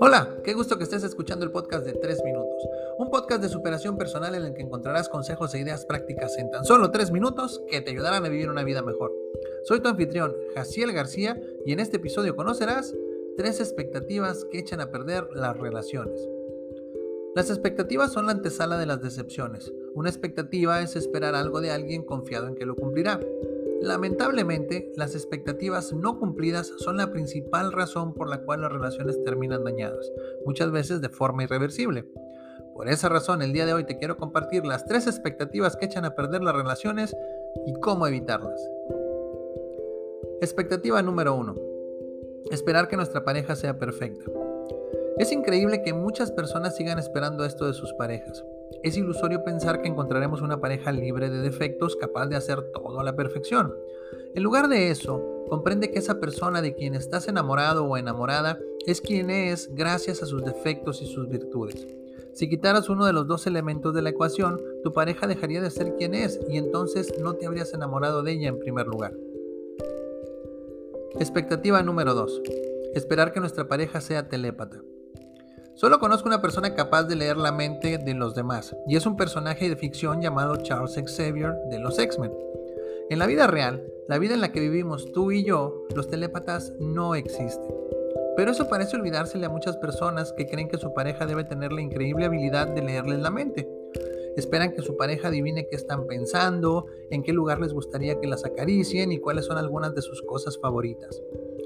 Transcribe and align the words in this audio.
Hola, 0.00 0.38
qué 0.42 0.54
gusto 0.54 0.76
que 0.76 0.84
estés 0.84 1.04
escuchando 1.04 1.44
el 1.44 1.52
podcast 1.52 1.86
de 1.86 1.92
3 1.92 2.24
minutos, 2.24 2.68
un 2.98 3.10
podcast 3.10 3.42
de 3.42 3.48
superación 3.48 3.96
personal 3.96 4.34
en 4.34 4.44
el 4.44 4.54
que 4.54 4.62
encontrarás 4.62 5.08
consejos 5.08 5.54
e 5.54 5.60
ideas 5.60 5.86
prácticas 5.86 6.36
en 6.38 6.50
tan 6.50 6.64
solo 6.64 6.90
3 6.90 7.12
minutos 7.12 7.62
que 7.68 7.80
te 7.80 7.92
ayudarán 7.92 8.24
a 8.24 8.28
vivir 8.28 8.50
una 8.50 8.64
vida 8.64 8.82
mejor. 8.82 9.12
Soy 9.62 9.78
tu 9.80 9.88
anfitrión, 9.88 10.34
Jaciel 10.56 10.92
García, 10.92 11.40
y 11.64 11.72
en 11.72 11.80
este 11.80 11.98
episodio 11.98 12.34
conocerás 12.34 12.92
tres 13.36 13.60
expectativas 13.60 14.44
que 14.46 14.58
echan 14.58 14.80
a 14.80 14.90
perder 14.90 15.28
las 15.32 15.56
relaciones. 15.56 16.28
Las 17.36 17.50
expectativas 17.50 18.12
son 18.12 18.26
la 18.26 18.32
antesala 18.32 18.78
de 18.78 18.86
las 18.86 19.00
decepciones. 19.00 19.72
Una 19.94 20.08
expectativa 20.08 20.80
es 20.80 20.96
esperar 20.96 21.36
algo 21.36 21.60
de 21.60 21.70
alguien 21.70 22.02
confiado 22.02 22.48
en 22.48 22.56
que 22.56 22.66
lo 22.66 22.74
cumplirá. 22.74 23.20
Lamentablemente, 23.80 24.90
las 24.96 25.14
expectativas 25.14 25.92
no 25.92 26.18
cumplidas 26.18 26.72
son 26.78 26.96
la 26.96 27.12
principal 27.12 27.70
razón 27.70 28.12
por 28.12 28.28
la 28.28 28.42
cual 28.42 28.62
las 28.62 28.72
relaciones 28.72 29.22
terminan 29.22 29.62
dañadas, 29.62 30.10
muchas 30.44 30.72
veces 30.72 31.00
de 31.00 31.10
forma 31.10 31.44
irreversible. 31.44 32.06
Por 32.74 32.88
esa 32.88 33.08
razón, 33.08 33.40
el 33.40 33.52
día 33.52 33.66
de 33.66 33.72
hoy 33.72 33.84
te 33.84 33.98
quiero 33.98 34.16
compartir 34.16 34.66
las 34.66 34.84
tres 34.84 35.06
expectativas 35.06 35.76
que 35.76 35.84
echan 35.86 36.04
a 36.04 36.16
perder 36.16 36.42
las 36.42 36.56
relaciones 36.56 37.14
y 37.66 37.74
cómo 37.74 38.08
evitarlas. 38.08 38.60
Expectativa 40.40 41.00
número 41.02 41.36
1. 41.36 41.54
Esperar 42.50 42.88
que 42.88 42.96
nuestra 42.96 43.24
pareja 43.24 43.54
sea 43.54 43.78
perfecta. 43.78 44.24
Es 45.18 45.30
increíble 45.30 45.82
que 45.82 45.92
muchas 45.92 46.32
personas 46.32 46.74
sigan 46.74 46.98
esperando 46.98 47.44
esto 47.44 47.66
de 47.66 47.74
sus 47.74 47.92
parejas. 47.92 48.44
Es 48.82 48.96
ilusorio 48.96 49.44
pensar 49.44 49.80
que 49.80 49.88
encontraremos 49.88 50.42
una 50.42 50.60
pareja 50.60 50.92
libre 50.92 51.30
de 51.30 51.40
defectos 51.40 51.96
capaz 51.96 52.26
de 52.26 52.36
hacer 52.36 52.62
todo 52.72 53.00
a 53.00 53.04
la 53.04 53.16
perfección. 53.16 53.74
En 54.34 54.42
lugar 54.42 54.68
de 54.68 54.90
eso, 54.90 55.44
comprende 55.48 55.90
que 55.90 55.98
esa 55.98 56.20
persona 56.20 56.60
de 56.60 56.74
quien 56.74 56.94
estás 56.94 57.28
enamorado 57.28 57.84
o 57.84 57.96
enamorada 57.96 58.58
es 58.86 59.00
quien 59.00 59.30
es 59.30 59.74
gracias 59.74 60.22
a 60.22 60.26
sus 60.26 60.44
defectos 60.44 61.00
y 61.02 61.06
sus 61.06 61.28
virtudes. 61.28 61.86
Si 62.34 62.48
quitaras 62.48 62.88
uno 62.88 63.06
de 63.06 63.12
los 63.12 63.28
dos 63.28 63.46
elementos 63.46 63.94
de 63.94 64.02
la 64.02 64.10
ecuación, 64.10 64.60
tu 64.82 64.92
pareja 64.92 65.26
dejaría 65.26 65.62
de 65.62 65.70
ser 65.70 65.94
quien 65.94 66.14
es 66.14 66.40
y 66.48 66.58
entonces 66.58 67.14
no 67.20 67.34
te 67.34 67.46
habrías 67.46 67.72
enamorado 67.74 68.22
de 68.22 68.32
ella 68.32 68.48
en 68.48 68.58
primer 68.58 68.86
lugar. 68.86 69.14
Expectativa 71.20 71.80
número 71.82 72.12
2. 72.12 72.42
Esperar 72.94 73.32
que 73.32 73.38
nuestra 73.38 73.68
pareja 73.68 74.00
sea 74.00 74.28
telépata. 74.28 74.82
Solo 75.76 75.98
conozco 75.98 76.28
una 76.28 76.40
persona 76.40 76.74
capaz 76.74 77.02
de 77.04 77.16
leer 77.16 77.36
la 77.36 77.50
mente 77.50 77.98
de 77.98 78.14
los 78.14 78.36
demás, 78.36 78.76
y 78.86 78.94
es 78.94 79.06
un 79.06 79.16
personaje 79.16 79.68
de 79.68 79.74
ficción 79.74 80.22
llamado 80.22 80.56
Charles 80.56 80.94
Xavier 80.94 81.56
de 81.68 81.80
los 81.80 81.98
X-Men. 81.98 82.32
En 83.10 83.18
la 83.18 83.26
vida 83.26 83.48
real, 83.48 83.84
la 84.06 84.18
vida 84.18 84.34
en 84.34 84.40
la 84.40 84.52
que 84.52 84.60
vivimos 84.60 85.10
tú 85.10 85.32
y 85.32 85.44
yo, 85.44 85.84
los 85.96 86.06
telépatas 86.06 86.72
no 86.78 87.16
existen. 87.16 87.74
Pero 88.36 88.52
eso 88.52 88.68
parece 88.68 88.96
olvidársele 88.96 89.46
a 89.46 89.50
muchas 89.50 89.76
personas 89.76 90.32
que 90.32 90.46
creen 90.46 90.68
que 90.68 90.78
su 90.78 90.94
pareja 90.94 91.26
debe 91.26 91.42
tener 91.42 91.72
la 91.72 91.82
increíble 91.82 92.26
habilidad 92.26 92.68
de 92.68 92.82
leerles 92.82 93.18
la 93.18 93.30
mente. 93.30 93.68
Esperan 94.36 94.72
que 94.72 94.82
su 94.82 94.96
pareja 94.96 95.28
adivine 95.28 95.66
qué 95.68 95.76
están 95.76 96.06
pensando, 96.06 96.86
en 97.10 97.22
qué 97.24 97.32
lugar 97.32 97.60
les 97.60 97.72
gustaría 97.72 98.20
que 98.20 98.28
las 98.28 98.44
acaricien 98.44 99.10
y 99.10 99.18
cuáles 99.18 99.46
son 99.46 99.58
algunas 99.58 99.94
de 99.94 100.02
sus 100.02 100.22
cosas 100.22 100.58
favoritas. 100.58 101.20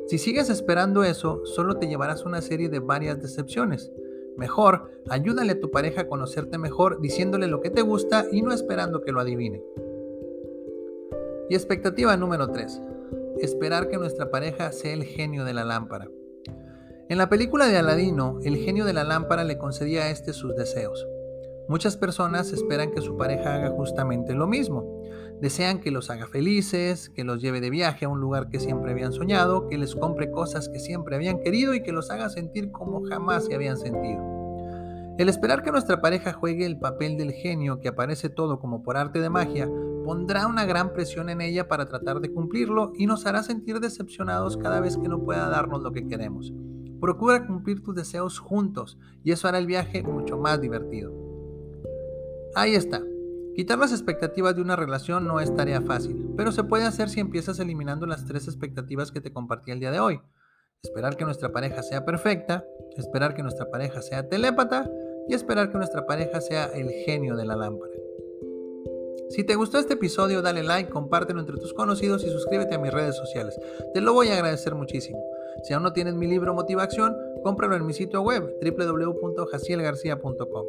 Si 0.08 0.16
sigues 0.16 0.48
esperando 0.48 1.04
eso, 1.04 1.44
solo 1.44 1.76
te 1.76 1.86
llevarás 1.86 2.24
una 2.24 2.40
serie 2.40 2.70
de 2.70 2.78
varias 2.78 3.20
decepciones. 3.20 3.92
Mejor, 4.38 4.92
ayúdale 5.10 5.52
a 5.52 5.60
tu 5.60 5.72
pareja 5.72 6.02
a 6.02 6.06
conocerte 6.06 6.58
mejor 6.58 7.00
diciéndole 7.00 7.48
lo 7.48 7.60
que 7.60 7.70
te 7.70 7.82
gusta 7.82 8.24
y 8.30 8.40
no 8.40 8.52
esperando 8.52 9.02
que 9.02 9.10
lo 9.10 9.18
adivine. 9.18 9.64
Y 11.50 11.56
expectativa 11.56 12.16
número 12.16 12.48
3. 12.48 12.80
Esperar 13.40 13.88
que 13.88 13.98
nuestra 13.98 14.30
pareja 14.30 14.70
sea 14.70 14.92
el 14.92 15.02
genio 15.02 15.44
de 15.44 15.54
la 15.54 15.64
lámpara. 15.64 16.08
En 17.08 17.18
la 17.18 17.28
película 17.28 17.66
de 17.66 17.78
Aladino, 17.78 18.38
el 18.44 18.58
genio 18.58 18.84
de 18.84 18.92
la 18.92 19.02
lámpara 19.02 19.42
le 19.42 19.58
concedía 19.58 20.04
a 20.04 20.10
este 20.10 20.32
sus 20.32 20.54
deseos. 20.54 21.04
Muchas 21.66 21.96
personas 21.96 22.52
esperan 22.52 22.92
que 22.92 23.00
su 23.00 23.16
pareja 23.16 23.56
haga 23.56 23.70
justamente 23.70 24.34
lo 24.34 24.46
mismo. 24.46 25.02
Desean 25.40 25.80
que 25.80 25.90
los 25.90 26.10
haga 26.10 26.26
felices, 26.26 27.10
que 27.10 27.22
los 27.22 27.40
lleve 27.40 27.60
de 27.60 27.70
viaje 27.70 28.06
a 28.06 28.08
un 28.08 28.20
lugar 28.20 28.48
que 28.48 28.58
siempre 28.58 28.90
habían 28.90 29.12
soñado, 29.12 29.68
que 29.68 29.78
les 29.78 29.94
compre 29.94 30.30
cosas 30.30 30.68
que 30.68 30.80
siempre 30.80 31.14
habían 31.14 31.38
querido 31.40 31.74
y 31.74 31.82
que 31.82 31.92
los 31.92 32.10
haga 32.10 32.28
sentir 32.28 32.72
como 32.72 33.04
jamás 33.04 33.44
se 33.44 33.54
habían 33.54 33.76
sentido. 33.76 34.20
El 35.18 35.28
esperar 35.28 35.62
que 35.62 35.72
nuestra 35.72 36.00
pareja 36.00 36.32
juegue 36.32 36.64
el 36.64 36.78
papel 36.78 37.16
del 37.16 37.32
genio 37.32 37.80
que 37.80 37.88
aparece 37.88 38.28
todo 38.28 38.60
como 38.60 38.82
por 38.82 38.96
arte 38.96 39.20
de 39.20 39.30
magia 39.30 39.68
pondrá 40.04 40.46
una 40.46 40.64
gran 40.64 40.92
presión 40.92 41.28
en 41.28 41.40
ella 41.40 41.68
para 41.68 41.88
tratar 41.88 42.20
de 42.20 42.32
cumplirlo 42.32 42.92
y 42.96 43.06
nos 43.06 43.26
hará 43.26 43.42
sentir 43.42 43.80
decepcionados 43.80 44.56
cada 44.56 44.80
vez 44.80 44.96
que 44.96 45.08
no 45.08 45.22
pueda 45.22 45.48
darnos 45.48 45.82
lo 45.82 45.92
que 45.92 46.06
queremos. 46.06 46.52
Procura 47.00 47.46
cumplir 47.46 47.82
tus 47.82 47.94
deseos 47.94 48.38
juntos 48.38 48.98
y 49.22 49.32
eso 49.32 49.46
hará 49.46 49.58
el 49.58 49.66
viaje 49.66 50.02
mucho 50.02 50.38
más 50.38 50.60
divertido. 50.60 51.12
Ahí 52.54 52.74
está. 52.74 53.02
Quitar 53.58 53.76
las 53.76 53.90
expectativas 53.90 54.54
de 54.54 54.62
una 54.62 54.76
relación 54.76 55.26
no 55.26 55.40
es 55.40 55.52
tarea 55.52 55.80
fácil, 55.80 56.32
pero 56.36 56.52
se 56.52 56.62
puede 56.62 56.84
hacer 56.84 57.08
si 57.08 57.18
empiezas 57.18 57.58
eliminando 57.58 58.06
las 58.06 58.24
tres 58.24 58.46
expectativas 58.46 59.10
que 59.10 59.20
te 59.20 59.32
compartí 59.32 59.72
el 59.72 59.80
día 59.80 59.90
de 59.90 59.98
hoy. 59.98 60.20
Esperar 60.84 61.16
que 61.16 61.24
nuestra 61.24 61.50
pareja 61.50 61.82
sea 61.82 62.04
perfecta, 62.04 62.64
esperar 62.96 63.34
que 63.34 63.42
nuestra 63.42 63.68
pareja 63.68 64.00
sea 64.00 64.28
telépata 64.28 64.88
y 65.26 65.34
esperar 65.34 65.72
que 65.72 65.78
nuestra 65.78 66.06
pareja 66.06 66.40
sea 66.40 66.66
el 66.66 66.88
genio 67.04 67.34
de 67.34 67.46
la 67.46 67.56
lámpara. 67.56 67.90
Si 69.30 69.42
te 69.42 69.56
gustó 69.56 69.78
este 69.78 69.94
episodio, 69.94 70.40
dale 70.40 70.62
like, 70.62 70.88
compártelo 70.88 71.40
entre 71.40 71.56
tus 71.56 71.74
conocidos 71.74 72.22
y 72.22 72.30
suscríbete 72.30 72.76
a 72.76 72.78
mis 72.78 72.94
redes 72.94 73.16
sociales. 73.16 73.58
Te 73.92 74.00
lo 74.00 74.12
voy 74.12 74.28
a 74.28 74.34
agradecer 74.34 74.76
muchísimo. 74.76 75.18
Si 75.64 75.74
aún 75.74 75.82
no 75.82 75.92
tienes 75.92 76.14
mi 76.14 76.28
libro 76.28 76.54
Motivación, 76.54 77.16
cómpralo 77.42 77.74
en 77.74 77.84
mi 77.84 77.92
sitio 77.92 78.22
web 78.22 78.54
www.jacielgarcia.com. 78.62 80.66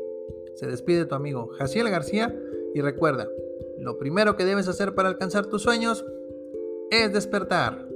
Se 0.55 0.65
despide 0.65 1.05
tu 1.05 1.13
amigo 1.13 1.51
Jaciel 1.59 1.87
García 1.91 2.35
y 2.73 2.81
recuerda, 2.81 3.27
lo 3.77 3.97
primero 3.97 4.35
que 4.35 4.45
debes 4.45 4.67
hacer 4.67 4.95
para 4.95 5.09
alcanzar 5.09 5.47
tus 5.47 5.63
sueños 5.63 6.05
es 6.91 7.11
despertar. 7.13 7.88